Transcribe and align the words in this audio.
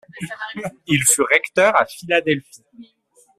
Il 0.87 1.03
fut 1.03 1.21
recteur 1.21 1.79
à 1.79 1.85
Philadelphie. 1.85 2.65